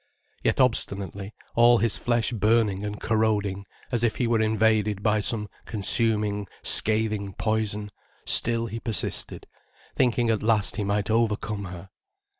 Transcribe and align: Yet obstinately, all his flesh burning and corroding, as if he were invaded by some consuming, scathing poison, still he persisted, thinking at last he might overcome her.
Yet 0.43 0.59
obstinately, 0.59 1.35
all 1.53 1.77
his 1.77 1.95
flesh 1.95 2.31
burning 2.33 2.83
and 2.83 2.99
corroding, 2.99 3.67
as 3.91 4.03
if 4.03 4.15
he 4.15 4.25
were 4.25 4.41
invaded 4.41 5.03
by 5.03 5.19
some 5.19 5.47
consuming, 5.65 6.47
scathing 6.63 7.33
poison, 7.33 7.91
still 8.25 8.65
he 8.65 8.79
persisted, 8.79 9.45
thinking 9.95 10.31
at 10.31 10.41
last 10.41 10.77
he 10.77 10.83
might 10.83 11.11
overcome 11.11 11.65
her. 11.65 11.91